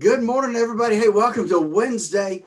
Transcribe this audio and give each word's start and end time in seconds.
Good 0.00 0.22
morning, 0.22 0.56
everybody. 0.56 0.96
Hey, 0.96 1.10
welcome 1.10 1.46
to 1.50 1.60
Wednesday, 1.60 2.42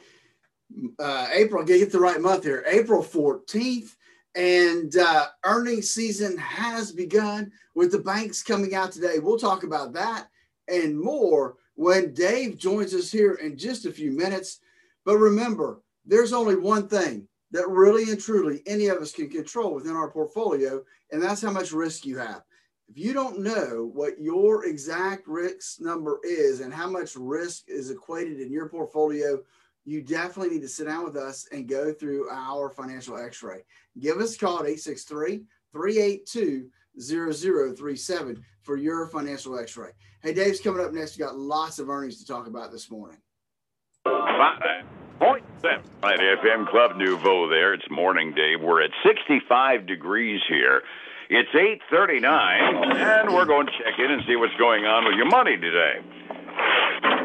uh, 0.98 1.27
April. 1.32 1.64
Get 1.64 1.92
the 1.92 2.00
right 2.00 2.19
month 2.19 2.45
here, 2.45 2.64
April 2.66 3.03
14th. 3.03 3.95
And 4.33 4.98
uh, 4.98 5.27
earnings 5.45 5.92
season 5.92 6.35
has 6.39 6.92
begun 6.92 7.51
with 7.75 7.92
the 7.92 8.00
banks 8.00 8.41
coming 8.41 8.73
out 8.73 8.91
today. 8.91 9.20
We'll 9.20 9.38
talk 9.38 9.61
about 9.61 9.93
that 9.93 10.29
and 10.68 11.00
more 11.00 11.57
when 11.75 12.16
Dave 12.16 12.58
joins 12.58 12.96
us 12.96 13.12
here 13.12 13.34
in 13.34 13.56
just 13.56 13.86
a 13.86 13.92
few 13.92 14.10
minutes. 14.12 14.60
But 15.06 15.18
remember, 15.18 15.84
there's 16.08 16.34
only 16.34 16.56
one 16.56 16.88
thing 16.88 17.28
that 17.52 17.70
really 17.70 18.10
and 18.10 18.20
truly 18.20 18.64
any 18.66 18.88
of 18.88 18.98
us 18.98 19.12
can 19.12 19.30
control 19.30 19.76
within 19.76 19.96
our 19.96 20.10
portfolio, 20.10 20.84
and 21.12 21.22
that's 21.22 21.44
how 21.44 21.52
much 21.52 21.72
risk 21.72 22.04
you 22.04 22.18
have. 22.18 22.42
If 22.89 22.97
you 22.97 23.13
don't 23.13 23.39
know 23.39 23.89
what 23.93 24.20
your 24.20 24.65
exact 24.65 25.27
risk 25.27 25.79
number 25.79 26.20
is 26.23 26.59
and 26.59 26.73
how 26.73 26.89
much 26.89 27.15
risk 27.15 27.63
is 27.68 27.89
equated 27.89 28.39
in 28.39 28.51
your 28.51 28.69
portfolio, 28.69 29.39
you 29.86 30.01
definitely 30.01 30.55
need 30.55 30.61
to 30.61 30.68
sit 30.68 30.88
down 30.88 31.04
with 31.04 31.15
us 31.15 31.47
and 31.51 31.68
go 31.68 31.93
through 31.93 32.29
our 32.29 32.69
financial 32.69 33.17
x 33.17 33.41
ray. 33.43 33.63
Give 33.99 34.17
us 34.17 34.35
a 34.35 34.39
call 34.39 34.59
at 34.59 34.65
863 34.65 35.43
382 35.71 36.69
0037 37.01 38.45
for 38.61 38.77
your 38.77 39.07
financial 39.07 39.57
x 39.57 39.75
ray. 39.75 39.91
Hey, 40.21 40.33
Dave's 40.33 40.61
coming 40.61 40.85
up 40.85 40.93
next. 40.93 41.17
We 41.17 41.23
got 41.23 41.38
lots 41.38 41.79
of 41.79 41.89
earnings 41.89 42.19
to 42.19 42.25
talk 42.25 42.47
about 42.47 42.71
this 42.71 42.89
morning. 42.89 43.17
Five 44.05 44.85
point 45.19 45.43
seven. 45.61 45.83
Light, 46.02 46.19
FM 46.19 46.69
Club 46.69 46.97
Nouveau 46.97 47.49
there. 47.49 47.73
It's 47.73 47.89
morning, 47.89 48.33
Dave. 48.35 48.61
We're 48.61 48.83
at 48.83 48.91
65 49.05 49.88
degrees 49.88 50.41
here. 50.49 50.81
It's 51.33 51.49
8:39, 51.49 52.29
and 52.93 53.33
we're 53.33 53.49
going 53.49 53.65
to 53.65 53.73
check 53.73 53.97
in 53.97 54.05
and 54.05 54.21
see 54.29 54.37
what's 54.37 54.53
going 54.61 54.85
on 54.85 55.01
with 55.09 55.17
your 55.17 55.25
money 55.25 55.57
today. 55.57 55.97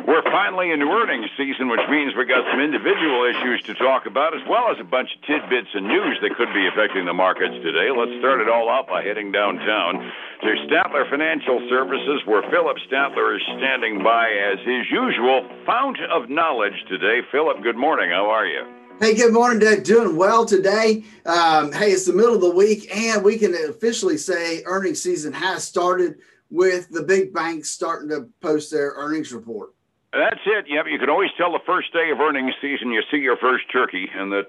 We're 0.09 0.25
finally 0.33 0.73
into 0.73 0.89
earnings 0.89 1.29
season, 1.37 1.69
which 1.69 1.85
means 1.93 2.17
we've 2.17 2.25
got 2.25 2.49
some 2.49 2.57
individual 2.57 3.29
issues 3.29 3.61
to 3.69 3.77
talk 3.77 4.09
about, 4.09 4.33
as 4.33 4.41
well 4.49 4.73
as 4.73 4.81
a 4.81 4.89
bunch 4.89 5.13
of 5.13 5.21
tidbits 5.29 5.69
and 5.77 5.85
news 5.85 6.17
that 6.25 6.33
could 6.41 6.49
be 6.57 6.65
affecting 6.73 7.05
the 7.05 7.13
markets 7.13 7.53
today. 7.61 7.93
Let's 7.93 8.17
start 8.17 8.41
it 8.41 8.49
all 8.49 8.73
out 8.73 8.89
by 8.89 9.05
heading 9.05 9.29
downtown 9.29 10.01
to 10.01 10.49
Statler 10.65 11.05
Financial 11.13 11.61
Services, 11.69 12.25
where 12.25 12.41
Phillip 12.49 12.81
Statler 12.89 13.37
is 13.37 13.45
standing 13.61 14.01
by 14.01 14.33
as 14.33 14.57
his 14.65 14.89
usual 14.89 15.45
fount 15.69 16.01
of 16.09 16.33
knowledge 16.33 16.81
today. 16.89 17.21
Phillip, 17.31 17.61
good 17.61 17.77
morning. 17.77 18.09
How 18.09 18.33
are 18.33 18.47
you? 18.47 18.78
Hey, 19.01 19.15
good 19.15 19.33
morning, 19.33 19.61
Doug. 19.61 19.85
Doing 19.85 20.17
well 20.17 20.45
today. 20.45 21.05
Um, 21.25 21.71
hey, 21.71 21.93
it's 21.93 22.05
the 22.05 22.13
middle 22.13 22.35
of 22.35 22.41
the 22.41 22.51
week, 22.51 22.93
and 22.93 23.23
we 23.23 23.39
can 23.39 23.55
officially 23.55 24.17
say 24.17 24.65
earnings 24.65 25.01
season 25.01 25.33
has 25.33 25.63
started 25.63 26.17
with 26.51 26.89
the 26.91 27.05
big 27.05 27.33
banks 27.33 27.71
starting 27.71 28.09
to 28.09 28.29
post 28.41 28.73
their 28.73 28.95
earnings 28.97 29.33
report. 29.33 29.71
That's 30.13 30.41
it. 30.47 30.65
Yep, 30.69 30.87
you 30.91 30.99
can 30.99 31.11
always 31.11 31.31
tell 31.39 31.53
the 31.53 31.61
first 31.65 31.93
day 31.93 32.11
of 32.11 32.19
earnings 32.19 32.55
season 32.61 32.91
you 32.91 33.03
see 33.09 33.19
your 33.19 33.37
first 33.37 33.71
turkey, 33.71 34.11
and 34.13 34.33
that 34.33 34.47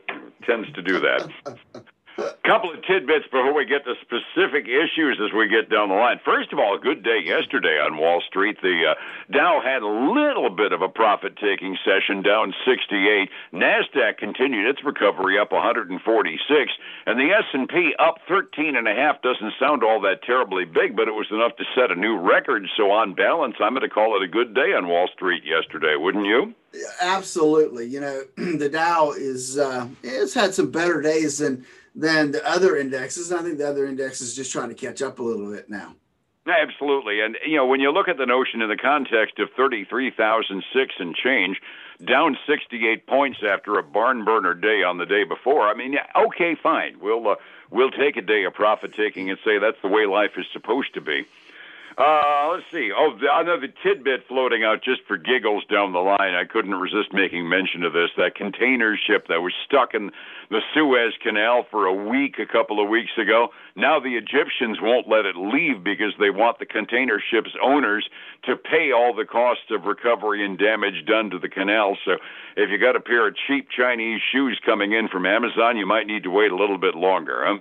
tends 0.48 0.72
to 0.74 0.82
do 0.82 1.00
that. 1.00 1.30
Couple 2.44 2.74
of 2.74 2.82
tidbits 2.84 3.26
before 3.26 3.54
we 3.54 3.66
get 3.66 3.86
to 3.86 3.94
specific 4.02 4.68
issues 4.68 5.20
as 5.24 5.32
we 5.34 5.48
get 5.48 5.70
down 5.70 5.90
the 5.90 5.96
line. 5.96 6.20
First 6.26 6.52
of 6.52 6.60
all, 6.60 6.76
a 6.76 6.80
good 6.80 7.04
day 7.04 7.20
yesterday 7.24 7.80
on 7.80 7.98
Wall 7.98 8.22
Street. 8.28 8.58
The 8.62 8.96
uh, 8.96 9.32
Dow 9.32 9.62
had 9.64 9.84
a 9.84 9.88
little 9.88 10.50
bit 10.50 10.72
of 10.72 10.82
a 10.82 10.90
profit-taking 10.90 11.78
session, 11.86 12.24
down 12.24 12.54
68. 12.66 13.30
Nasdaq 13.54 14.18
continued 14.18 14.68
its 14.68 14.84
recovery, 14.84 15.38
up 15.38 15.52
146, 15.52 16.72
and 17.06 17.20
the 17.20 17.32
S&P 17.32 17.94
up 18.00 18.18
13 18.28 18.76
and 18.76 18.88
a 18.88 18.96
half. 18.96 19.22
Doesn't 19.22 19.54
sound 19.60 19.84
all 19.84 20.02
that 20.02 20.24
terribly 20.24 20.66
big, 20.66 20.96
but 20.96 21.08
it 21.08 21.14
was 21.14 21.28
enough 21.32 21.56
to 21.58 21.66
set 21.76 21.92
a 21.92 21.96
new 21.96 22.18
record. 22.18 22.66
So 22.78 22.92
on 22.92 23.14
balance, 23.14 23.56
I'm 23.60 23.74
going 23.74 23.88
to 23.88 23.94
call 23.94 24.20
it 24.20 24.26
a 24.26 24.28
good 24.28 24.56
day 24.56 24.74
on 24.74 24.88
Wall 24.88 25.08
Street 25.14 25.44
yesterday, 25.46 25.96
wouldn't 25.96 26.26
you? 26.26 26.56
Absolutely. 27.02 27.86
You 27.86 28.02
know, 28.02 28.24
the 28.38 28.70
Dow 28.70 29.12
is 29.12 29.58
uh, 29.58 29.88
it's 30.04 30.34
had 30.34 30.54
some 30.54 30.72
better 30.72 31.02
days 31.02 31.40
than 31.40 31.66
than 31.96 32.32
the 32.32 32.48
other 32.48 32.78
indexes. 32.78 33.32
I 33.32 33.42
think 33.42 33.58
the 33.58 33.68
other 33.68 33.86
index 33.86 34.22
is 34.22 34.36
just 34.36 34.52
trying 34.52 34.70
to 34.70 34.76
catch 34.76 35.02
up 35.02 35.20
a 35.20 35.24
little 35.24 35.52
bit 35.52 35.70
now. 35.70 35.96
Absolutely. 36.48 37.22
And, 37.22 37.38
you 37.46 37.58
know, 37.58 37.66
when 37.66 37.80
you 37.80 37.92
look 37.92 38.08
at 38.08 38.18
the 38.18 38.26
notion 38.26 38.62
in 38.62 38.70
the 38.70 38.78
context 38.78 39.40
of 39.40 39.50
33,006 39.56 40.96
and 41.00 41.16
change, 41.16 41.62
down 42.04 42.38
68 42.48 43.06
points 43.06 43.40
after 43.48 43.78
a 43.78 43.84
barn 43.84 44.24
burner 44.24 44.54
day 44.54 44.84
on 44.84 44.98
the 44.98 45.06
day 45.06 45.24
before, 45.24 45.68
I 45.68 45.74
mean, 45.74 45.98
okay, 46.16 46.56
fine. 46.56 47.00
We'll, 47.00 47.28
uh, 47.28 47.36
we'll 47.70 47.92
take 47.92 48.18
a 48.18 48.22
day 48.22 48.46
of 48.46 48.54
profit 48.54 48.94
taking 48.96 49.30
and 49.30 49.38
say 49.44 49.60
that's 49.60 49.82
the 49.82 49.90
way 49.90 50.06
life 50.06 50.32
is 50.38 50.46
supposed 50.52 50.94
to 50.96 51.02
be. 51.02 51.26
Uh, 52.00 52.48
let's 52.54 52.64
see. 52.72 52.92
Oh, 52.96 53.12
another 53.20 53.68
tidbit 53.84 54.24
floating 54.30 54.64
out 54.64 54.82
just 54.82 55.02
for 55.06 55.18
giggles 55.18 55.66
down 55.70 55.92
the 55.92 56.00
line. 56.00 56.34
I 56.34 56.46
couldn't 56.50 56.76
resist 56.76 57.12
making 57.12 57.50
mention 57.50 57.84
of 57.84 57.92
this. 57.92 58.08
That 58.16 58.36
container 58.36 58.96
ship 58.96 59.28
that 59.28 59.42
was 59.42 59.52
stuck 59.66 59.94
in 59.94 60.10
the 60.50 60.62
Suez 60.74 61.12
Canal 61.22 61.66
for 61.70 61.88
a 61.88 61.94
week 61.94 62.40
a 62.40 62.46
couple 62.46 62.82
of 62.82 62.88
weeks 62.88 63.12
ago. 63.22 63.50
Now 63.76 64.00
the 64.00 64.16
Egyptians 64.16 64.78
won't 64.82 65.10
let 65.10 65.26
it 65.26 65.36
leave 65.36 65.84
because 65.84 66.14
they 66.18 66.30
want 66.30 66.60
the 66.60 66.66
container 66.66 67.20
ship's 67.20 67.52
owners 67.62 68.08
to 68.46 68.56
pay 68.56 68.94
all 68.96 69.14
the 69.14 69.26
costs 69.26 69.68
of 69.70 69.84
recovery 69.84 70.46
and 70.46 70.58
damage 70.58 71.06
done 71.06 71.30
to 71.32 71.38
the 71.38 71.50
canal. 71.50 71.98
So 72.06 72.14
if 72.56 72.70
you 72.70 72.78
got 72.78 72.96
a 72.96 73.02
pair 73.02 73.28
of 73.28 73.36
cheap 73.46 73.68
Chinese 73.76 74.22
shoes 74.32 74.58
coming 74.66 74.94
in 74.94 75.10
from 75.10 75.26
Amazon, 75.26 75.76
you 75.76 75.86
might 75.86 76.08
need 76.08 76.24
to 76.24 76.32
wait 76.32 76.54
a 76.54 76.56
little 76.56 76.78
bit 76.78 76.96
longer, 76.96 77.44
huh? 77.46 77.58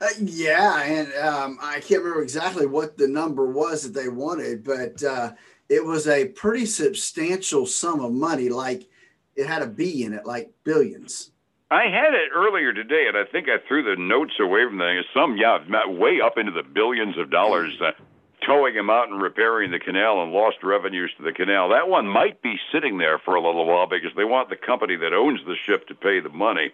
Uh, 0.00 0.08
yeah, 0.20 0.82
and 0.82 1.12
um, 1.14 1.58
I 1.62 1.80
can't 1.80 2.02
remember 2.02 2.22
exactly 2.22 2.66
what 2.66 2.96
the 2.96 3.08
number 3.08 3.46
was 3.46 3.82
that 3.82 3.98
they 3.98 4.08
wanted, 4.08 4.64
but 4.64 5.02
uh, 5.02 5.32
it 5.68 5.84
was 5.84 6.06
a 6.08 6.26
pretty 6.28 6.66
substantial 6.66 7.66
sum 7.66 8.00
of 8.00 8.12
money. 8.12 8.48
Like 8.48 8.88
it 9.36 9.46
had 9.46 9.62
a 9.62 9.66
B 9.66 10.04
in 10.04 10.12
it, 10.12 10.26
like 10.26 10.52
billions. 10.64 11.30
I 11.70 11.84
had 11.84 12.12
it 12.12 12.30
earlier 12.34 12.74
today, 12.74 13.06
and 13.08 13.16
I 13.16 13.24
think 13.24 13.48
I 13.48 13.56
threw 13.66 13.82
the 13.82 14.00
notes 14.00 14.34
away 14.38 14.66
from 14.66 14.78
the. 14.78 15.02
Some, 15.14 15.36
yeah, 15.38 15.58
way 15.86 16.20
up 16.20 16.36
into 16.36 16.52
the 16.52 16.62
billions 16.62 17.16
of 17.16 17.30
dollars. 17.30 17.80
Uh, 17.80 17.92
towing 18.46 18.74
them 18.74 18.90
out 18.90 19.08
and 19.08 19.22
repairing 19.22 19.70
the 19.70 19.78
canal 19.78 20.22
and 20.22 20.32
lost 20.32 20.56
revenues 20.62 21.12
to 21.16 21.22
the 21.22 21.32
canal. 21.32 21.68
That 21.68 21.88
one 21.88 22.06
might 22.06 22.42
be 22.42 22.56
sitting 22.72 22.98
there 22.98 23.18
for 23.18 23.34
a 23.34 23.44
little 23.44 23.66
while 23.66 23.86
because 23.86 24.10
they 24.16 24.24
want 24.24 24.50
the 24.50 24.56
company 24.56 24.96
that 24.96 25.12
owns 25.12 25.40
the 25.46 25.56
ship 25.64 25.86
to 25.88 25.94
pay 25.94 26.20
the 26.20 26.28
money. 26.28 26.72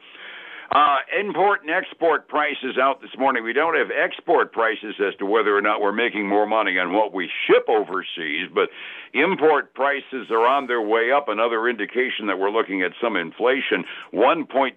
Uh, 0.71 0.99
import 1.19 1.63
and 1.63 1.71
export 1.71 2.29
prices 2.29 2.77
out 2.79 3.01
this 3.01 3.11
morning. 3.19 3.43
We 3.43 3.55
don't 3.55 3.75
have 3.75 3.89
export 3.91 4.53
prices 4.53 4.97
as 5.01 5.15
to 5.17 5.25
whether 5.25 5.57
or 5.57 5.63
not 5.63 5.81
we're 5.81 5.93
making 5.93 6.29
more 6.29 6.47
money 6.47 6.79
on 6.79 6.93
what 6.93 7.15
we 7.15 7.31
ship 7.47 7.65
overseas, 7.69 8.51
but 8.55 8.69
import 9.15 9.73
prices 9.73 10.31
are 10.31 10.47
on 10.47 10.67
their 10.67 10.83
way 10.83 11.11
up. 11.11 11.31
Another 11.31 11.71
indication 11.71 12.27
that 12.27 12.39
we're 12.39 12.51
looking 12.51 12.83
at 12.83 12.93
some 13.01 13.17
inflation. 13.17 13.87
1.2% 14.13 14.75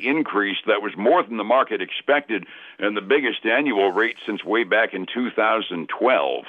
increase. 0.00 0.58
That 0.68 0.80
was 0.80 0.92
more 0.96 1.24
than 1.24 1.38
the 1.38 1.44
market 1.44 1.82
expected 1.82 2.44
and 2.78 2.96
the 2.96 3.02
biggest 3.02 3.44
annual 3.44 3.90
rate 3.90 4.16
since 4.24 4.44
way 4.44 4.62
back 4.62 4.94
in 4.94 5.06
2012. 5.12 6.44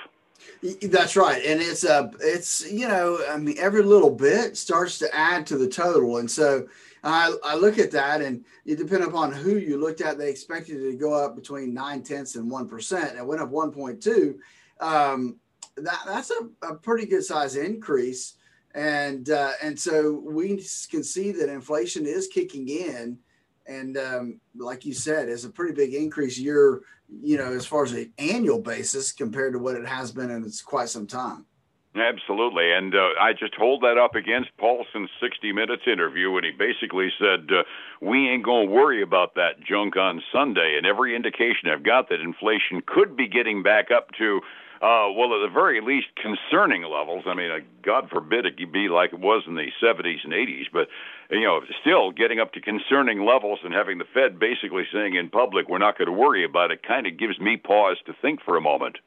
That's 0.84 1.16
right, 1.16 1.44
and 1.44 1.62
it's 1.62 1.84
a 1.84 1.94
uh, 1.94 2.12
it's 2.20 2.72
you 2.72 2.88
know 2.88 3.20
I 3.30 3.38
mean 3.38 3.58
every 3.60 3.84
little 3.84 4.10
bit 4.10 4.58
starts 4.58 5.00
to 5.00 5.16
add 5.16 5.46
to 5.48 5.58
the 5.58 5.68
total, 5.68 6.18
and 6.18 6.30
so 6.30 6.68
I, 7.04 7.36
I 7.44 7.56
look 7.56 7.80
at 7.80 7.92
that, 7.92 8.22
and 8.22 8.46
it 8.66 8.78
depend 8.78 9.04
upon 9.04 9.32
who 9.32 9.58
you 9.58 9.78
looked 9.80 10.02
at. 10.02 10.18
They 10.18 10.30
expected 10.30 10.82
it 10.82 10.92
to 10.92 10.98
go 10.98 11.14
up 11.14 11.36
between 11.36 11.74
nine 11.74 12.04
tenths 12.04 12.36
and 12.36 12.50
one 12.50 12.68
percent. 12.68 13.18
It 13.18 13.26
went 13.26 13.42
up 13.42 13.50
one 13.50 13.72
point 13.72 14.02
two. 14.02 14.40
Um, 14.80 15.38
that 15.78 16.00
that's 16.06 16.32
a, 16.32 16.68
a 16.68 16.76
pretty 16.76 17.06
good 17.06 17.24
size 17.24 17.56
increase, 17.56 18.36
and 18.76 19.30
uh, 19.30 19.54
and 19.64 19.80
so 19.80 20.22
we 20.24 20.64
can 20.90 21.04
see 21.04 21.32
that 21.32 21.50
inflation 21.50 22.06
is 22.06 22.28
kicking 22.28 22.68
in, 22.68 23.18
and 23.66 23.98
um, 23.98 24.40
like 24.56 24.86
you 24.86 24.94
said, 24.94 25.28
is 25.30 25.46
a 25.46 25.50
pretty 25.50 25.74
big 25.74 25.94
increase 25.94 26.38
year. 26.38 26.82
You 27.22 27.38
know, 27.38 27.52
as 27.52 27.66
far 27.66 27.84
as 27.84 27.92
an 27.94 28.14
annual 28.20 28.60
basis 28.60 29.12
compared 29.12 29.54
to 29.54 29.60
what 29.60 29.76
it 29.76 29.86
has 29.88 30.12
been 30.12 30.30
in 30.30 30.50
quite 30.64 30.90
some 30.90 31.08
time. 31.08 31.46
Absolutely. 31.94 32.72
And 32.72 32.96
uh, 32.96 33.20
I 33.20 33.34
just 33.34 33.54
hold 33.56 33.82
that 33.82 33.98
up 33.98 34.16
against 34.16 34.56
Paulson's 34.58 35.10
60 35.20 35.52
Minutes 35.52 35.84
interview, 35.86 36.38
and 36.38 36.46
he 36.46 36.52
basically 36.52 37.10
said, 37.20 37.50
uh, 37.52 37.64
We 38.02 38.30
ain't 38.30 38.46
going 38.46 38.68
to 38.68 38.74
worry 38.74 39.02
about 39.02 39.36
that 39.36 39.60
junk 39.60 39.98
on 39.98 40.24
Sunday. 40.32 40.76
And 40.78 40.86
every 40.86 41.18
indication 41.18 41.68
I've 41.70 41.84
got 41.84 42.08
that 42.08 42.22
inflation 42.22 42.82
could 42.86 43.18
be 43.18 43.28
getting 43.28 43.62
back 43.62 43.92
up 43.92 44.12
to, 44.20 44.40
uh, 44.82 45.12
well, 45.12 45.36
at 45.36 45.44
the 45.44 45.52
very 45.54 45.82
least, 45.82 46.08
concerning 46.16 46.84
levels. 46.84 47.26
I 47.28 47.34
mean, 47.34 47.52
uh, 47.52 47.60
God 47.84 48.10
forbid 48.10 48.46
it 48.46 48.58
could 48.58 48.72
be 48.72 48.88
like 48.88 49.12
it 49.12 49.20
was 49.20 49.44
in 49.46 49.56
the 49.56 49.68
70s 49.84 50.24
and 50.24 50.32
80s, 50.32 50.68
but, 50.72 50.88
you 51.30 51.44
know, 51.44 51.60
still 51.82 52.12
getting 52.12 52.40
up 52.40 52.54
to 52.54 52.62
concerning 52.62 53.26
levels 53.26 53.60
and 53.66 53.74
having 53.74 53.98
the 53.98 54.08
Fed 54.14 54.40
basically 54.40 54.84
saying 54.94 55.16
in 55.16 55.30
public, 55.30 55.68
We're 55.68 55.78
not 55.78 55.98
going 55.98 56.08
to 56.08 56.14
worry 56.14 56.46
about 56.46 56.72
it, 56.72 56.88
kind 56.88 57.06
of 57.06 57.20
gives 57.20 57.38
me 57.38 57.58
pause 57.58 57.98
to 58.06 58.14
think 58.22 58.42
for 58.42 58.56
a 58.56 58.62
moment. 58.62 59.00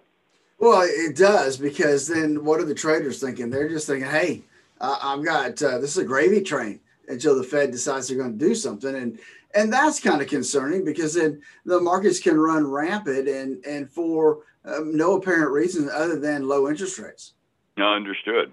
Well, 0.64 0.88
it 0.88 1.14
does 1.14 1.58
because 1.58 2.08
then 2.08 2.42
what 2.42 2.58
are 2.58 2.64
the 2.64 2.74
traders 2.74 3.20
thinking? 3.20 3.50
They're 3.50 3.68
just 3.68 3.86
thinking, 3.86 4.08
"Hey, 4.08 4.44
I've 4.80 5.22
got 5.22 5.62
uh, 5.62 5.76
this 5.76 5.90
is 5.90 5.98
a 5.98 6.04
gravy 6.06 6.40
train 6.40 6.80
until 7.06 7.36
the 7.36 7.44
Fed 7.44 7.70
decides 7.70 8.08
they're 8.08 8.16
going 8.16 8.38
to 8.38 8.46
do 8.46 8.54
something," 8.54 8.94
and 8.94 9.18
and 9.54 9.70
that's 9.70 10.00
kind 10.00 10.22
of 10.22 10.28
concerning 10.28 10.82
because 10.82 11.12
then 11.12 11.42
the 11.66 11.78
markets 11.78 12.18
can 12.18 12.40
run 12.40 12.66
rampant 12.66 13.28
and 13.28 13.62
and 13.66 13.90
for 13.90 14.38
um, 14.64 14.96
no 14.96 15.16
apparent 15.16 15.50
reason 15.50 15.90
other 15.90 16.18
than 16.18 16.48
low 16.48 16.66
interest 16.66 16.98
rates. 16.98 17.34
Understood. 17.76 18.52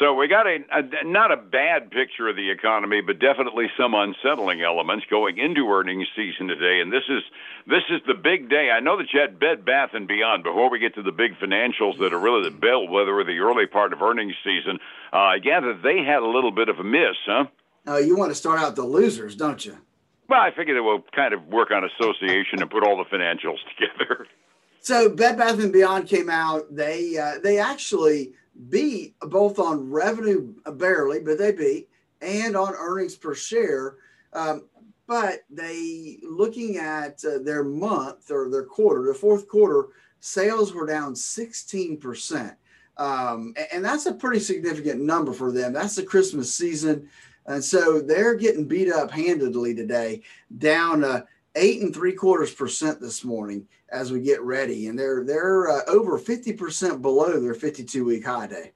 So 0.00 0.14
we 0.14 0.26
got 0.26 0.48
a, 0.48 0.58
a, 0.72 1.04
not 1.04 1.30
a 1.30 1.36
bad 1.36 1.92
picture 1.92 2.28
of 2.28 2.34
the 2.34 2.50
economy, 2.50 3.00
but 3.00 3.20
definitely 3.20 3.66
some 3.78 3.94
unsettling 3.94 4.60
elements 4.60 5.06
going 5.08 5.38
into 5.38 5.70
earnings 5.70 6.08
season 6.16 6.48
today. 6.48 6.80
And 6.80 6.92
this 6.92 7.04
is 7.08 7.22
this 7.68 7.84
is 7.90 8.00
the 8.08 8.14
big 8.14 8.50
day. 8.50 8.70
I 8.74 8.80
know 8.80 8.96
that 8.98 9.06
you 9.12 9.20
had 9.20 9.38
Bed 9.38 9.64
Bath 9.64 9.90
and 9.92 10.08
Beyond. 10.08 10.42
Before 10.42 10.68
we 10.68 10.80
get 10.80 10.96
to 10.96 11.02
the 11.02 11.12
big 11.12 11.38
financials 11.38 11.96
that 12.00 12.12
are 12.12 12.18
really 12.18 12.42
the 12.42 12.56
bellwether 12.56 13.20
of 13.20 13.28
the 13.28 13.38
early 13.38 13.66
part 13.66 13.92
of 13.92 14.02
earnings 14.02 14.34
season, 14.42 14.80
uh, 15.12 15.16
I 15.16 15.38
gather 15.38 15.72
they 15.72 16.02
had 16.02 16.22
a 16.22 16.26
little 16.26 16.50
bit 16.50 16.68
of 16.68 16.80
a 16.80 16.84
miss, 16.84 17.16
huh? 17.24 17.44
Uh, 17.86 17.98
you 17.98 18.16
want 18.16 18.32
to 18.32 18.34
start 18.34 18.58
out 18.58 18.74
the 18.74 18.82
losers, 18.82 19.36
don't 19.36 19.64
you? 19.64 19.78
Well, 20.28 20.40
I 20.40 20.50
figure 20.50 20.74
that 20.74 20.82
we'll 20.82 21.04
kind 21.14 21.32
of 21.32 21.46
work 21.46 21.70
on 21.70 21.84
association 21.84 22.60
and 22.60 22.68
put 22.68 22.82
all 22.82 22.96
the 22.96 23.04
financials 23.04 23.58
together. 23.78 24.26
So 24.80 25.08
Bed 25.08 25.38
Bath 25.38 25.60
and 25.60 25.72
Beyond 25.72 26.08
came 26.08 26.28
out. 26.28 26.74
They 26.74 27.16
uh, 27.16 27.38
they 27.42 27.60
actually 27.60 28.32
beat 28.68 29.18
both 29.20 29.58
on 29.58 29.90
revenue 29.90 30.54
uh, 30.64 30.70
barely, 30.72 31.20
but 31.20 31.38
they 31.38 31.52
beat, 31.52 31.88
and 32.20 32.56
on 32.56 32.74
earnings 32.74 33.16
per 33.16 33.34
share. 33.34 33.96
Um, 34.32 34.68
but 35.06 35.44
they 35.50 36.18
looking 36.22 36.78
at 36.78 37.22
uh, 37.24 37.38
their 37.38 37.62
month 37.62 38.30
or 38.30 38.50
their 38.50 38.64
quarter, 38.64 39.06
the 39.06 39.14
fourth 39.14 39.48
quarter, 39.48 39.88
sales 40.20 40.72
were 40.72 40.86
down 40.86 41.14
16%. 41.14 42.56
Um, 42.98 43.54
and 43.72 43.84
that's 43.84 44.06
a 44.06 44.14
pretty 44.14 44.40
significant 44.40 45.00
number 45.00 45.32
for 45.32 45.52
them. 45.52 45.72
That's 45.72 45.96
the 45.96 46.02
Christmas 46.02 46.52
season. 46.52 47.08
And 47.46 47.62
so 47.62 48.00
they're 48.00 48.34
getting 48.34 48.66
beat 48.66 48.90
up 48.90 49.10
handedly 49.10 49.74
today, 49.74 50.22
down 50.58 51.04
uh, 51.04 51.22
eight 51.56 51.82
and 51.82 51.92
three 51.92 52.12
quarters 52.12 52.54
percent 52.54 53.00
this 53.00 53.24
morning 53.24 53.66
as 53.90 54.12
we 54.12 54.20
get 54.20 54.40
ready, 54.42 54.86
and 54.86 54.98
they're 54.98 55.24
they're 55.24 55.68
uh, 55.68 55.80
over 55.88 56.18
fifty 56.18 56.52
percent 56.52 57.02
below 57.02 57.40
their 57.40 57.54
fifty-two 57.54 58.04
week 58.04 58.24
high 58.26 58.46
day. 58.46 58.72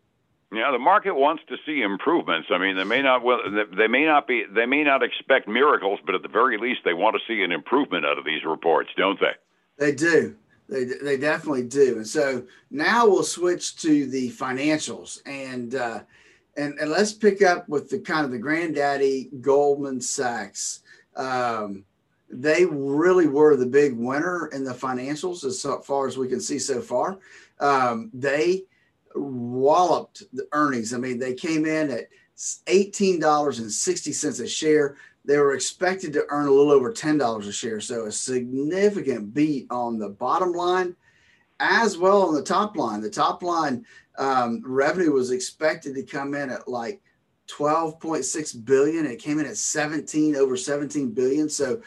Yeah, 0.53 0.73
the 0.73 0.81
market 0.81 1.15
wants 1.15 1.45
to 1.49 1.57
see 1.65 1.83
improvements. 1.83 2.49
I 2.51 2.59
mean, 2.59 2.77
they 2.77 2.85
may 2.85 3.03
not 3.03 3.23
well, 3.23 3.39
they 3.77 3.87
may 3.87 4.05
not 4.05 4.27
be 4.27 4.45
they 4.53 4.67
may 4.67 4.83
not 4.83 5.03
expect 5.03 5.47
miracles, 5.47 6.01
but 6.05 6.15
at 6.17 6.23
the 6.23 6.29
very 6.29 6.59
least, 6.59 6.81
they 6.85 6.95
want 6.95 7.15
to 7.17 7.33
see 7.33 7.43
an 7.43 7.53
improvement 7.53 8.05
out 8.05 8.19
of 8.19 8.25
these 8.25 8.45
reports, 8.45 8.91
don't 8.97 9.21
they? 9.21 9.35
They 9.79 9.93
do. 9.93 10.35
They, 10.69 10.85
they 10.85 11.17
definitely 11.17 11.65
do. 11.65 11.97
And 11.97 12.07
so 12.07 12.45
now 12.71 13.07
we'll 13.07 13.25
switch 13.25 13.77
to 13.83 14.07
the 14.07 14.31
financials 14.31 15.21
and 15.27 15.75
uh, 15.75 16.01
and 16.57 16.79
and 16.79 16.91
let's 16.91 17.13
pick 17.13 17.43
up 17.43 17.69
with 17.69 17.89
the 17.89 18.01
kind 18.01 18.25
of 18.25 18.33
the 18.33 18.39
granddaddy 18.39 19.31
Goldman 19.41 20.01
Sachs. 20.01 20.81
Um, 21.17 21.85
they 22.31 22.65
really 22.65 23.27
were 23.27 23.57
the 23.57 23.67
big 23.67 23.95
winner 23.95 24.47
in 24.49 24.65
the 24.65 24.73
financials 24.73 25.45
as 25.45 25.63
far 25.85 26.07
as 26.07 26.17
we 26.17 26.29
can 26.29 26.41
see 26.41 26.59
so 26.59 26.81
far. 26.81 27.19
Um, 27.59 28.11
they 28.15 28.65
walloped 29.15 30.23
the 30.33 30.47
earnings. 30.53 30.95
I 30.95 30.99
mean, 30.99 31.19
they 31.19 31.35
came 31.35 31.67
in 31.67 31.91
at 31.91 32.09
$18.60 32.39 34.41
a 34.41 34.49
share. 34.49 34.97
They 35.25 35.39
were 35.39 35.55
expected 35.55 36.13
to 36.15 36.27
earn 36.31 36.47
a 36.47 36.53
little 36.53 36.73
over 36.73 36.93
$10 36.93 37.47
a 37.47 37.53
share. 37.53 37.81
So 37.81 38.07
a 38.07 38.13
significant 38.13 39.35
beat 39.35 39.67
on 39.71 39.99
the 39.99 40.09
bottom 40.09 40.53
line 40.53 40.97
as 41.59 41.99
well 41.99 42.23
on 42.23 42.35
the 42.35 42.43
top 42.43 42.77
line. 42.77 43.01
The 43.01 43.11
top 43.11 43.43
line 43.43 43.85
um, 44.19 44.63
revenue 44.65 45.13
was 45.13 45.31
expected 45.31 45.95
to 45.95 46.03
come 46.03 46.35
in 46.35 46.51
at 46.51 46.69
like 46.69 47.01
12.6 47.49 48.65
billion. 48.65 49.05
It 49.05 49.19
came 49.19 49.39
in 49.39 49.47
at 49.47 49.57
17 49.57 50.37
over 50.37 50.57
17 50.57 51.11
billion. 51.11 51.49
So 51.49 51.83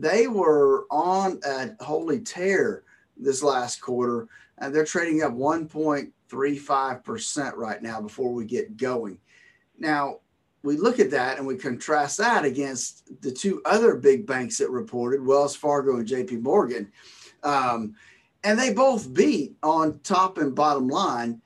they 0.00 0.26
were 0.26 0.86
on 0.90 1.40
a 1.44 1.70
holy 1.82 2.20
tear 2.20 2.82
this 3.16 3.42
last 3.42 3.80
quarter, 3.80 4.28
and 4.58 4.74
they're 4.74 4.84
trading 4.84 5.22
up 5.22 5.32
1.35% 5.32 7.56
right 7.56 7.82
now 7.82 7.98
before 8.00 8.32
we 8.32 8.44
get 8.44 8.76
going. 8.76 9.18
Now, 9.78 10.18
we 10.62 10.76
look 10.76 10.98
at 10.98 11.12
that 11.12 11.38
and 11.38 11.46
we 11.46 11.56
contrast 11.56 12.18
that 12.18 12.44
against 12.44 13.22
the 13.22 13.30
two 13.30 13.62
other 13.64 13.94
big 13.94 14.26
banks 14.26 14.58
that 14.58 14.70
reported, 14.70 15.24
Wells 15.24 15.54
Fargo 15.54 15.96
and 15.96 16.08
JP 16.08 16.42
Morgan. 16.42 16.90
Um, 17.42 17.94
and 18.42 18.58
they 18.58 18.72
both 18.72 19.14
beat 19.14 19.56
on 19.62 20.00
top 20.00 20.38
and 20.38 20.54
bottom 20.54 20.88
line. 20.88 21.42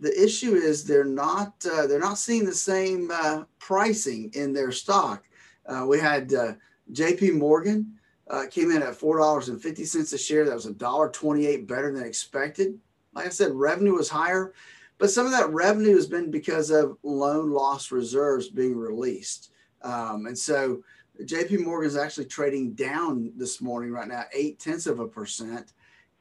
The 0.00 0.22
issue 0.22 0.54
is 0.54 0.84
they're 0.84 1.04
not 1.04 1.54
uh, 1.70 1.86
they're 1.86 1.98
not 1.98 2.18
seeing 2.18 2.44
the 2.44 2.54
same 2.54 3.10
uh, 3.12 3.44
pricing 3.58 4.30
in 4.34 4.52
their 4.52 4.72
stock. 4.72 5.24
Uh, 5.66 5.86
we 5.88 5.98
had 5.98 6.34
uh, 6.34 6.52
JP 6.92 7.38
Morgan 7.38 7.98
uh, 8.28 8.44
came 8.50 8.70
in 8.70 8.82
at 8.82 8.98
$4.50 8.98 10.12
a 10.12 10.18
share. 10.18 10.44
That 10.44 10.54
was 10.54 10.66
$1.28 10.66 11.66
better 11.66 11.92
than 11.92 12.04
expected. 12.04 12.78
Like 13.14 13.26
I 13.26 13.30
said, 13.30 13.52
revenue 13.52 13.94
was 13.94 14.08
higher, 14.08 14.52
but 14.98 15.10
some 15.10 15.26
of 15.26 15.32
that 15.32 15.50
revenue 15.50 15.94
has 15.94 16.06
been 16.06 16.30
because 16.30 16.70
of 16.70 16.98
loan 17.02 17.50
loss 17.50 17.90
reserves 17.90 18.48
being 18.48 18.76
released. 18.76 19.52
Um, 19.82 20.26
and 20.26 20.36
so 20.38 20.82
JP 21.22 21.64
Morgan 21.64 21.88
is 21.88 21.96
actually 21.96 22.26
trading 22.26 22.72
down 22.74 23.32
this 23.36 23.60
morning 23.60 23.92
right 23.92 24.08
now, 24.08 24.24
eight 24.32 24.58
tenths 24.58 24.86
of 24.86 25.00
a 25.00 25.06
percent. 25.06 25.72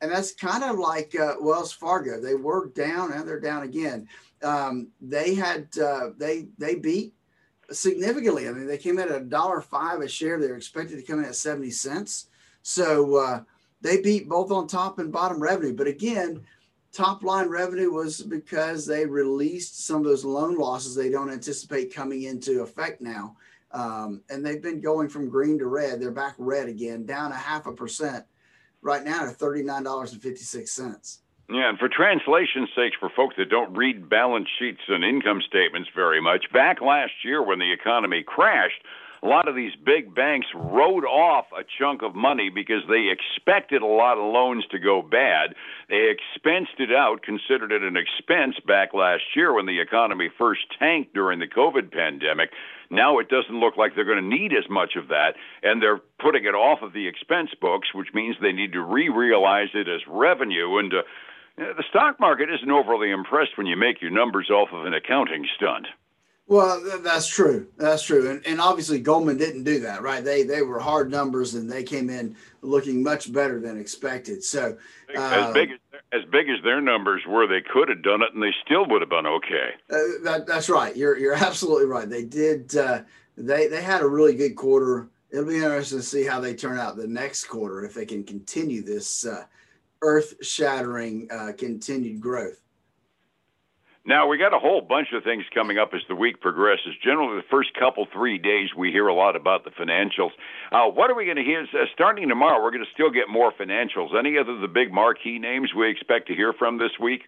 And 0.01 0.11
that's 0.11 0.33
kind 0.33 0.63
of 0.63 0.77
like 0.77 1.19
uh, 1.19 1.35
Wells 1.39 1.73
Fargo. 1.73 2.21
They 2.21 2.35
were 2.35 2.67
down 2.67 3.11
and 3.13 3.27
they're 3.27 3.39
down 3.39 3.63
again. 3.63 4.07
Um, 4.43 4.89
they 5.01 5.33
had 5.33 5.67
uh, 5.81 6.09
they 6.17 6.47
they 6.57 6.75
beat 6.75 7.13
significantly. 7.71 8.47
I 8.47 8.51
mean, 8.51 8.67
they 8.67 8.77
came 8.77 8.99
in 8.99 9.09
at 9.09 9.21
a 9.21 9.25
dollar 9.25 9.61
five 9.61 10.01
a 10.01 10.07
share. 10.07 10.39
They're 10.39 10.55
expected 10.55 10.97
to 10.97 11.03
come 11.03 11.19
in 11.19 11.25
at 11.25 11.35
70 11.35 11.71
cents. 11.71 12.27
So 12.61 13.17
uh, 13.17 13.41
they 13.81 14.01
beat 14.01 14.27
both 14.27 14.51
on 14.51 14.67
top 14.67 14.99
and 14.99 15.11
bottom 15.11 15.41
revenue. 15.41 15.75
But 15.75 15.87
again, 15.87 16.41
top 16.91 17.23
line 17.23 17.49
revenue 17.49 17.91
was 17.91 18.21
because 18.21 18.85
they 18.85 19.05
released 19.05 19.85
some 19.85 19.97
of 19.97 20.05
those 20.05 20.25
loan 20.25 20.57
losses 20.57 20.95
they 20.95 21.09
don't 21.09 21.31
anticipate 21.31 21.93
coming 21.93 22.23
into 22.23 22.61
effect 22.61 23.01
now. 23.01 23.35
Um, 23.71 24.21
and 24.29 24.45
they've 24.45 24.61
been 24.61 24.79
going 24.79 25.09
from 25.09 25.29
green 25.29 25.59
to 25.59 25.67
red. 25.67 25.99
They're 25.99 26.11
back 26.11 26.35
red 26.37 26.69
again, 26.69 27.05
down 27.05 27.31
a 27.31 27.35
half 27.35 27.65
a 27.65 27.73
percent 27.73 28.25
right 28.81 29.03
now 29.03 29.25
to 29.25 29.31
$39.56. 29.31 31.17
Yeah, 31.47 31.69
and 31.69 31.77
for 31.77 31.87
translation's 31.87 32.69
sake, 32.75 32.93
for 32.99 33.09
folks 33.09 33.35
that 33.37 33.49
don't 33.49 33.75
read 33.75 34.09
balance 34.09 34.47
sheets 34.57 34.81
and 34.87 35.03
income 35.03 35.41
statements 35.47 35.89
very 35.95 36.19
much, 36.19 36.51
back 36.51 36.81
last 36.81 37.13
year 37.23 37.43
when 37.43 37.59
the 37.59 37.71
economy 37.71 38.23
crashed, 38.23 38.81
a 39.21 39.27
lot 39.27 39.47
of 39.47 39.55
these 39.55 39.73
big 39.75 40.13
banks 40.13 40.47
wrote 40.53 41.03
off 41.03 41.45
a 41.57 41.63
chunk 41.79 42.01
of 42.03 42.15
money 42.15 42.49
because 42.49 42.83
they 42.87 43.09
expected 43.09 43.81
a 43.81 43.87
lot 43.87 44.17
of 44.17 44.31
loans 44.31 44.65
to 44.71 44.79
go 44.79 45.01
bad. 45.01 45.55
They 45.89 46.13
expensed 46.13 46.79
it 46.79 46.91
out, 46.91 47.23
considered 47.23 47.71
it 47.71 47.81
an 47.81 47.97
expense 47.97 48.55
back 48.67 48.93
last 48.93 49.23
year 49.35 49.53
when 49.53 49.65
the 49.65 49.79
economy 49.79 50.29
first 50.37 50.61
tanked 50.77 51.13
during 51.13 51.39
the 51.39 51.47
COVID 51.47 51.91
pandemic. 51.91 52.51
Now 52.91 53.17
it 53.19 53.29
doesn't 53.29 53.59
look 53.59 53.77
like 53.77 53.95
they're 53.95 54.05
going 54.05 54.21
to 54.21 54.37
need 54.37 54.53
as 54.53 54.69
much 54.69 54.95
of 54.95 55.07
that, 55.07 55.33
and 55.63 55.81
they're 55.81 56.01
putting 56.19 56.45
it 56.45 56.53
off 56.53 56.83
of 56.83 56.93
the 56.93 57.07
expense 57.07 57.49
books, 57.59 57.93
which 57.93 58.13
means 58.13 58.35
they 58.41 58.51
need 58.51 58.73
to 58.73 58.81
re 58.81 59.09
realize 59.09 59.69
it 59.73 59.87
as 59.87 60.01
revenue. 60.07 60.77
And 60.77 60.93
uh, 60.93 61.01
the 61.57 61.83
stock 61.89 62.19
market 62.19 62.49
isn't 62.49 62.71
overly 62.71 63.11
impressed 63.11 63.57
when 63.57 63.67
you 63.67 63.77
make 63.77 64.01
your 64.01 64.11
numbers 64.11 64.49
off 64.49 64.69
of 64.73 64.85
an 64.85 64.93
accounting 64.93 65.45
stunt. 65.55 65.87
Well, 66.47 66.99
that's 67.01 67.27
true. 67.27 67.67
That's 67.77 68.03
true, 68.03 68.29
and, 68.29 68.45
and 68.45 68.61
obviously 68.61 68.99
Goldman 68.99 69.37
didn't 69.37 69.63
do 69.63 69.79
that, 69.79 70.03
right? 70.03 70.23
They 70.23 70.43
they 70.43 70.61
were 70.61 70.79
hard 70.79 71.09
numbers, 71.09 71.55
and 71.55 71.71
they 71.71 71.81
came 71.81 72.07
in 72.07 72.35
looking 72.61 73.01
much 73.01 73.33
better 73.33 73.59
than 73.59 73.79
expected. 73.79 74.43
So 74.43 74.77
uh, 75.17 75.47
as 75.47 75.53
big 75.55 75.71
as 75.71 75.79
as 76.13 76.21
big 76.31 76.47
as 76.49 76.63
their 76.63 76.81
numbers 76.81 77.23
were, 77.27 77.47
they 77.47 77.61
could 77.61 77.89
have 77.89 78.03
done 78.03 78.21
it, 78.21 78.33
and 78.35 78.43
they 78.43 78.53
still 78.63 78.85
would 78.87 79.01
have 79.01 79.09
been 79.09 79.25
okay. 79.25 79.69
Uh, 79.89 79.97
that, 80.23 80.45
that's 80.45 80.69
right. 80.69 80.95
You're 80.95 81.17
you're 81.17 81.33
absolutely 81.45 81.87
right. 81.87 82.07
They 82.07 82.23
did. 82.23 82.75
Uh, 82.75 83.01
they 83.35 83.67
they 83.67 83.81
had 83.81 84.01
a 84.01 84.07
really 84.07 84.35
good 84.35 84.55
quarter. 84.55 85.07
It'll 85.31 85.45
be 85.45 85.55
interesting 85.55 85.97
to 85.97 86.03
see 86.03 86.25
how 86.25 86.39
they 86.39 86.53
turn 86.53 86.77
out 86.77 86.95
the 86.95 87.07
next 87.07 87.45
quarter 87.45 87.83
if 87.83 87.95
they 87.95 88.05
can 88.05 88.23
continue 88.23 88.83
this 88.83 89.25
uh, 89.25 89.45
earth 90.05 90.35
shattering 90.45 91.27
uh, 91.31 91.51
continued 91.57 92.21
growth. 92.21 92.61
Now, 94.07 94.27
we 94.27 94.37
got 94.37 94.53
a 94.53 94.59
whole 94.59 94.81
bunch 94.81 95.07
of 95.13 95.23
things 95.23 95.45
coming 95.51 95.79
up 95.79 95.89
as 95.95 96.01
the 96.07 96.13
week 96.13 96.39
progresses. 96.39 96.93
Generally, 97.03 97.37
the 97.37 97.47
first 97.49 97.73
couple, 97.73 98.05
three 98.13 98.37
days, 98.37 98.69
we 98.77 98.91
hear 98.91 99.07
a 99.07 99.15
lot 99.15 99.35
about 99.35 99.63
the 99.63 99.71
financials. 99.71 100.29
Uh, 100.71 100.85
what 100.91 101.09
are 101.09 101.15
we 101.15 101.25
going 101.25 101.37
to 101.37 101.43
hear? 101.43 101.63
Uh, 101.63 101.85
starting 101.91 102.29
tomorrow, 102.29 102.61
we're 102.61 102.69
going 102.69 102.85
to 102.85 102.91
still 102.93 103.09
get 103.09 103.29
more 103.29 103.51
financials. 103.51 104.15
Any 104.15 104.37
other 104.37 104.59
the 104.59 104.67
big 104.67 104.93
marquee 104.93 105.39
names 105.39 105.73
we 105.73 105.89
expect 105.89 106.27
to 106.27 106.35
hear 106.35 106.53
from 106.53 106.77
this 106.77 106.91
week? 107.01 107.23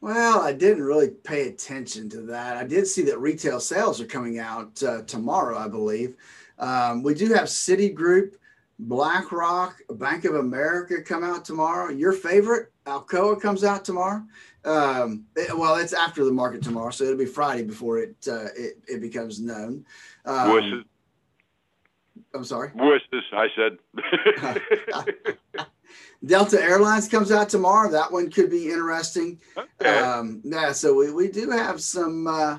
Well, 0.00 0.40
I 0.40 0.54
didn't 0.54 0.82
really 0.82 1.10
pay 1.10 1.48
attention 1.48 2.08
to 2.10 2.22
that. 2.22 2.56
I 2.56 2.64
did 2.64 2.86
see 2.86 3.02
that 3.02 3.20
retail 3.20 3.60
sales 3.60 4.00
are 4.00 4.06
coming 4.06 4.38
out 4.38 4.82
uh, 4.82 5.02
tomorrow, 5.02 5.58
I 5.58 5.68
believe. 5.68 6.16
Um, 6.58 7.02
we 7.02 7.12
do 7.12 7.34
have 7.34 7.44
Citigroup 7.44 8.36
BlackRock, 8.88 9.80
Bank 9.90 10.24
of 10.24 10.34
America 10.34 11.02
come 11.02 11.22
out 11.24 11.44
tomorrow. 11.44 11.90
Your 11.90 12.12
favorite, 12.12 12.72
Alcoa, 12.86 13.40
comes 13.40 13.64
out 13.64 13.84
tomorrow. 13.84 14.22
Um, 14.64 15.26
it, 15.36 15.56
well, 15.56 15.76
it's 15.76 15.92
after 15.92 16.24
the 16.24 16.32
market 16.32 16.62
tomorrow, 16.62 16.90
so 16.90 17.04
it'll 17.04 17.16
be 17.16 17.26
Friday 17.26 17.62
before 17.62 17.98
it 17.98 18.16
uh, 18.28 18.46
it, 18.56 18.78
it 18.88 19.00
becomes 19.00 19.40
known. 19.40 19.84
Um, 20.24 20.84
I'm 22.34 22.44
sorry. 22.44 22.70
Wusses, 22.70 23.22
I 23.32 23.48
said. 23.56 23.78
Delta 26.24 26.62
Airlines 26.62 27.08
comes 27.08 27.32
out 27.32 27.48
tomorrow. 27.48 27.90
That 27.90 28.10
one 28.10 28.30
could 28.30 28.50
be 28.50 28.70
interesting. 28.70 29.40
Okay. 29.56 29.98
Um, 29.98 30.40
yeah, 30.44 30.72
so 30.72 30.94
we, 30.94 31.12
we 31.12 31.28
do 31.28 31.50
have 31.50 31.80
some 31.82 32.26
uh, 32.26 32.58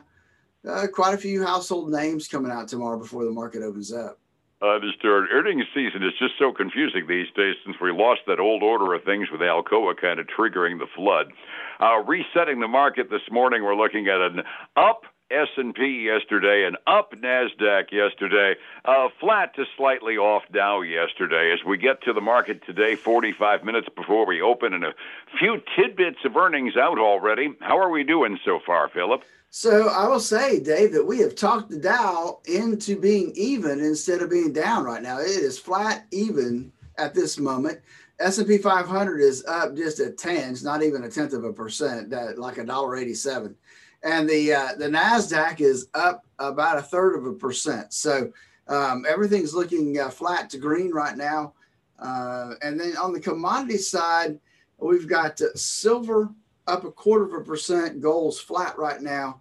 uh, 0.67 0.87
quite 0.87 1.13
a 1.13 1.17
few 1.17 1.43
household 1.43 1.91
names 1.91 2.27
coming 2.27 2.51
out 2.51 2.67
tomorrow 2.67 2.99
before 2.99 3.23
the 3.23 3.31
market 3.31 3.63
opens 3.63 3.91
up. 3.93 4.19
Understood. 4.63 5.25
Earnings 5.29 5.65
season 5.73 6.03
is 6.03 6.13
just 6.17 6.35
so 6.39 6.53
confusing 6.53 7.05
these 7.05 7.27
days 7.35 7.55
since 7.65 7.75
we 7.81 7.91
lost 7.91 8.21
that 8.27 8.39
old 8.39 8.63
order 8.63 8.93
of 8.93 9.03
things 9.03 9.27
with 9.29 9.41
Alcoa 9.41 9.93
kind 9.99 10.21
of 10.21 10.27
triggering 10.27 10.79
the 10.79 10.87
flood. 10.95 11.33
Uh, 11.81 11.97
resetting 12.07 12.61
the 12.61 12.67
market 12.69 13.09
this 13.09 13.29
morning, 13.29 13.61
we're 13.61 13.75
looking 13.75 14.07
at 14.07 14.21
an 14.21 14.43
up 14.77 15.03
S&P 15.29 16.05
yesterday, 16.05 16.63
and 16.65 16.77
up 16.87 17.11
Nasdaq 17.11 17.91
yesterday, 17.91 18.55
uh, 18.85 19.09
flat 19.19 19.53
to 19.55 19.65
slightly 19.75 20.15
off 20.15 20.43
Dow 20.53 20.79
yesterday. 20.79 21.51
As 21.51 21.65
we 21.65 21.77
get 21.77 22.01
to 22.03 22.13
the 22.13 22.21
market 22.21 22.65
today, 22.65 22.95
45 22.95 23.65
minutes 23.65 23.89
before 23.93 24.25
we 24.25 24.41
open, 24.41 24.73
and 24.73 24.85
a 24.85 24.93
few 25.39 25.61
tidbits 25.75 26.19
of 26.23 26.37
earnings 26.37 26.77
out 26.77 26.99
already. 26.99 27.53
How 27.59 27.79
are 27.79 27.89
we 27.89 28.05
doing 28.05 28.39
so 28.45 28.61
far, 28.65 28.87
Phillip? 28.87 29.23
So 29.55 29.89
I 29.89 30.07
will 30.07 30.19
say, 30.19 30.59
Dave, 30.59 30.93
that 30.93 31.05
we 31.05 31.19
have 31.19 31.35
talked 31.35 31.69
the 31.69 31.77
Dow 31.77 32.39
into 32.45 32.99
being 32.99 33.31
even 33.35 33.81
instead 33.81 34.23
of 34.23 34.31
being 34.31 34.51
down 34.51 34.83
right 34.83 35.01
now. 35.01 35.19
It 35.19 35.27
is 35.27 35.59
flat 35.59 36.07
even 36.09 36.71
at 36.97 37.13
this 37.13 37.37
moment. 37.37 37.79
S&P 38.19 38.57
500 38.57 39.19
is 39.19 39.45
up 39.45 39.75
just 39.75 39.99
a 39.99 40.09
tenth, 40.09 40.63
not 40.63 40.81
even 40.81 41.03
a 41.03 41.09
tenth 41.09 41.33
of 41.33 41.43
a 41.43 41.53
percent, 41.53 42.09
that 42.09 42.39
like 42.39 42.57
a 42.57 42.63
dollar 42.63 42.95
eighty-seven 42.95 43.55
and 44.01 44.27
the 44.27 44.53
uh, 44.53 44.69
the 44.79 44.87
Nasdaq 44.87 45.61
is 45.61 45.87
up 45.93 46.25
about 46.39 46.79
a 46.79 46.81
third 46.81 47.15
of 47.15 47.27
a 47.27 47.33
percent. 47.33 47.93
So 47.93 48.33
um, 48.67 49.05
everything's 49.07 49.53
looking 49.53 49.99
uh, 49.99 50.09
flat 50.09 50.49
to 50.49 50.57
green 50.57 50.89
right 50.89 51.15
now. 51.15 51.53
Uh, 51.99 52.55
and 52.63 52.79
then 52.79 52.97
on 52.97 53.13
the 53.13 53.19
commodity 53.19 53.77
side, 53.77 54.39
we've 54.79 55.07
got 55.07 55.39
silver 55.53 56.31
up 56.67 56.83
a 56.83 56.91
quarter 56.91 57.25
of 57.25 57.33
a 57.33 57.43
percent, 57.43 58.01
gold's 58.01 58.39
flat 58.39 58.77
right 58.77 59.01
now, 59.01 59.39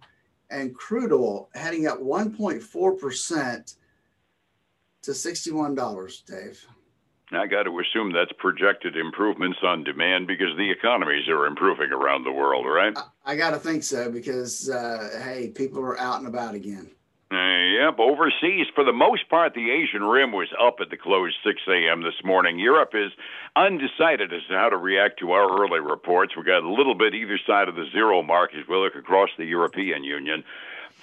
and 0.49 0.75
crude 0.75 1.11
oil 1.11 1.49
heading 1.53 1.87
up 1.87 1.99
1.4 1.99 2.99
percent 2.99 3.75
to 5.03 5.11
$61. 5.11 6.25
Dave. 6.25 6.65
I 7.31 7.47
got 7.47 7.63
to 7.63 7.79
assume 7.79 8.11
that's 8.11 8.31
projected 8.37 8.95
improvements 8.95 9.57
on 9.63 9.83
demand 9.83 10.27
because 10.27 10.55
the 10.57 10.69
economies 10.69 11.27
are 11.29 11.45
improving 11.45 11.91
around 11.91 12.23
the 12.23 12.31
world, 12.31 12.65
right? 12.65 12.93
I, 12.95 13.33
I 13.33 13.35
got 13.35 13.51
to 13.51 13.57
think 13.57 13.83
so 13.83 14.11
because, 14.11 14.69
uh, 14.69 15.21
hey, 15.23 15.51
people 15.53 15.81
are 15.81 15.99
out 15.99 16.19
and 16.19 16.27
about 16.27 16.53
again. 16.53 16.91
Yep, 17.63 17.99
overseas, 17.99 18.67
for 18.75 18.83
the 18.83 18.91
most 18.91 19.29
part, 19.29 19.53
the 19.53 19.71
Asian 19.71 20.03
Rim 20.03 20.33
was 20.33 20.49
up 20.59 20.77
at 20.81 20.89
the 20.89 20.97
close 20.97 21.33
6 21.45 21.61
a.m. 21.69 22.03
this 22.03 22.19
morning. 22.23 22.59
Europe 22.59 22.91
is 22.93 23.11
undecided 23.55 24.33
as 24.33 24.41
to 24.49 24.55
how 24.55 24.67
to 24.67 24.75
react 24.75 25.19
to 25.19 25.31
our 25.31 25.63
early 25.63 25.79
reports. 25.79 26.35
We 26.35 26.43
got 26.43 26.63
a 26.63 26.69
little 26.69 26.95
bit 26.95 27.15
either 27.15 27.39
side 27.47 27.69
of 27.69 27.75
the 27.75 27.85
zero 27.93 28.21
mark 28.21 28.51
as 28.53 28.67
we 28.67 28.75
look 28.75 28.95
across 28.95 29.29
the 29.37 29.45
European 29.45 30.03
Union. 30.03 30.43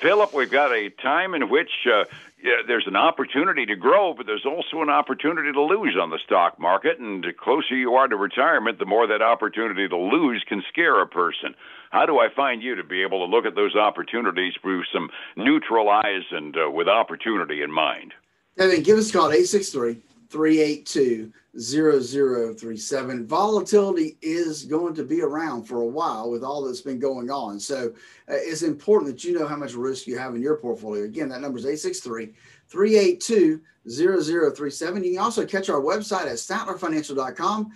Phillip, 0.00 0.32
we've 0.32 0.50
got 0.50 0.72
a 0.72 0.90
time 0.90 1.34
in 1.34 1.50
which 1.50 1.70
uh, 1.86 2.04
yeah, 2.42 2.62
there's 2.66 2.86
an 2.86 2.96
opportunity 2.96 3.66
to 3.66 3.76
grow, 3.76 4.14
but 4.14 4.26
there's 4.26 4.46
also 4.46 4.80
an 4.80 4.88
opportunity 4.88 5.52
to 5.52 5.60
lose 5.60 5.96
on 6.00 6.10
the 6.10 6.18
stock 6.24 6.58
market. 6.58 6.98
And 6.98 7.22
the 7.22 7.32
closer 7.32 7.74
you 7.76 7.94
are 7.94 8.08
to 8.08 8.16
retirement, 8.16 8.78
the 8.78 8.86
more 8.86 9.06
that 9.06 9.20
opportunity 9.20 9.88
to 9.88 9.96
lose 9.96 10.42
can 10.48 10.62
scare 10.68 11.00
a 11.00 11.06
person. 11.06 11.54
How 11.90 12.06
do 12.06 12.18
I 12.18 12.28
find 12.34 12.62
you 12.62 12.76
to 12.76 12.84
be 12.84 13.02
able 13.02 13.26
to 13.26 13.30
look 13.30 13.44
at 13.44 13.54
those 13.54 13.76
opportunities 13.76 14.54
through 14.62 14.84
some 14.92 15.10
neutral 15.36 15.88
eyes 15.90 16.22
and 16.30 16.56
uh, 16.56 16.70
with 16.70 16.88
opportunity 16.88 17.62
in 17.62 17.70
mind? 17.70 18.14
Kevin, 18.56 18.82
give 18.82 18.98
us 18.98 19.10
a 19.10 19.12
call 19.12 19.26
at 19.26 19.34
863 19.34 19.98
382 20.30 21.32
0037. 21.58 23.26
Volatility 23.26 24.16
is 24.22 24.64
going 24.64 24.94
to 24.94 25.04
be 25.04 25.20
around 25.22 25.64
for 25.64 25.80
a 25.80 25.86
while 25.86 26.30
with 26.30 26.44
all 26.44 26.64
that's 26.64 26.80
been 26.80 27.00
going 27.00 27.30
on. 27.30 27.58
So 27.58 27.92
uh, 28.28 28.34
it's 28.34 28.62
important 28.62 29.10
that 29.10 29.24
you 29.24 29.36
know 29.36 29.46
how 29.46 29.56
much 29.56 29.74
risk 29.74 30.06
you 30.06 30.16
have 30.16 30.34
in 30.34 30.42
your 30.42 30.56
portfolio. 30.56 31.04
Again, 31.04 31.28
that 31.30 31.40
number 31.40 31.58
is 31.58 31.66
863 31.66 32.32
382 32.68 33.60
0037. 33.88 35.04
You 35.04 35.10
can 35.14 35.20
also 35.20 35.44
catch 35.44 35.68
our 35.68 35.80
website 35.80 36.26
at 36.26 36.34
statlerfinancial.com. 36.34 37.72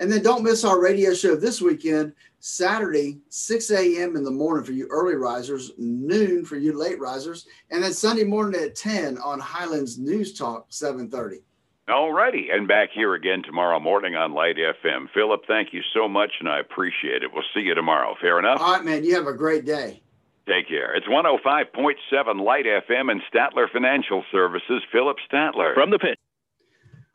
And 0.00 0.10
then 0.10 0.22
don't 0.22 0.44
miss 0.44 0.64
our 0.64 0.80
radio 0.80 1.12
show 1.12 1.34
this 1.34 1.60
weekend, 1.60 2.12
Saturday, 2.38 3.18
6 3.30 3.70
a.m. 3.72 4.14
in 4.16 4.22
the 4.22 4.30
morning 4.30 4.64
for 4.64 4.70
you 4.70 4.86
early 4.90 5.16
risers, 5.16 5.72
noon 5.76 6.44
for 6.44 6.56
you 6.56 6.78
late 6.78 7.00
risers, 7.00 7.46
and 7.72 7.82
then 7.82 7.92
Sunday 7.92 8.22
morning 8.22 8.60
at 8.62 8.76
10 8.76 9.18
on 9.18 9.40
Highlands 9.40 9.98
News 9.98 10.38
Talk 10.38 10.66
730. 10.68 11.42
All 11.88 12.12
righty. 12.12 12.48
And 12.52 12.68
back 12.68 12.90
here 12.94 13.14
again 13.14 13.42
tomorrow 13.42 13.80
morning 13.80 14.14
on 14.14 14.34
Light 14.34 14.56
FM. 14.56 15.06
Phillip, 15.14 15.42
thank 15.46 15.72
you 15.72 15.80
so 15.94 16.06
much, 16.06 16.32
and 16.38 16.48
I 16.48 16.60
appreciate 16.60 17.22
it. 17.22 17.32
We'll 17.32 17.44
see 17.54 17.60
you 17.60 17.74
tomorrow. 17.74 18.14
Fair 18.20 18.38
enough? 18.38 18.60
All 18.60 18.74
right, 18.74 18.84
man. 18.84 19.04
You 19.04 19.14
have 19.14 19.26
a 19.26 19.32
great 19.32 19.64
day. 19.64 20.02
Take 20.46 20.68
care. 20.68 20.94
It's 20.94 21.06
105.7 21.06 22.44
Light 22.44 22.66
FM 22.66 23.10
and 23.10 23.22
Statler 23.32 23.70
Financial 23.72 24.22
Services. 24.30 24.82
Phillip 24.92 25.16
Statler. 25.30 25.74
From 25.74 25.90
the 25.90 25.98
pit. 25.98 26.18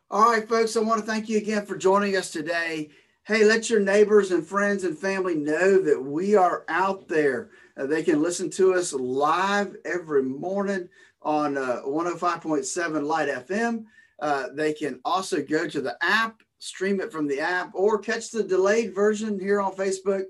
All 0.10 0.32
right, 0.32 0.48
folks. 0.48 0.76
I 0.76 0.80
want 0.80 1.02
to 1.02 1.06
thank 1.06 1.30
you 1.30 1.38
again 1.38 1.66
for 1.66 1.78
joining 1.78 2.16
us 2.16 2.32
today. 2.32 2.90
Hey, 3.26 3.46
let 3.46 3.70
your 3.70 3.80
neighbors 3.80 4.32
and 4.32 4.46
friends 4.46 4.84
and 4.84 4.98
family 4.98 5.36
know 5.36 5.82
that 5.82 6.02
we 6.02 6.36
are 6.36 6.66
out 6.68 7.08
there. 7.08 7.52
Uh, 7.78 7.86
they 7.86 8.04
can 8.04 8.22
listen 8.22 8.50
to 8.52 8.74
us 8.74 8.92
live 8.92 9.76
every 9.86 10.24
morning 10.24 10.90
on 11.22 11.58
uh, 11.58 11.82
105.7 11.86 13.04
Light 13.04 13.30
FM. 13.30 13.86
Uh, 14.24 14.48
they 14.54 14.72
can 14.72 15.02
also 15.04 15.44
go 15.44 15.68
to 15.68 15.82
the 15.82 15.98
app, 16.02 16.42
stream 16.60 17.02
it 17.02 17.12
from 17.12 17.28
the 17.28 17.42
app, 17.42 17.72
or 17.74 18.00
catch 18.00 18.32
the 18.32 18.42
delayed 18.42 18.96
version 18.96 19.38
here 19.38 19.60
on 19.60 19.76
Facebook. 19.76 20.24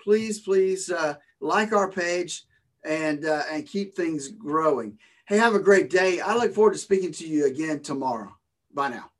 Please, 0.00 0.38
please 0.38 0.88
uh, 0.88 1.14
like 1.40 1.72
our 1.72 1.90
page 1.90 2.44
and 2.84 3.24
uh, 3.24 3.42
and 3.50 3.66
keep 3.66 3.96
things 3.96 4.28
growing. 4.28 4.96
Hey, 5.26 5.36
have 5.36 5.56
a 5.56 5.58
great 5.58 5.90
day. 5.90 6.20
I 6.20 6.36
look 6.36 6.54
forward 6.54 6.74
to 6.74 6.78
speaking 6.78 7.10
to 7.14 7.26
you 7.26 7.46
again 7.46 7.80
tomorrow. 7.80 8.32
Bye 8.72 8.90
now. 8.90 9.11